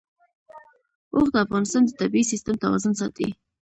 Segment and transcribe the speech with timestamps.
[1.13, 3.29] اوښ د افغانستان د طبعي سیسټم توازن ساتي.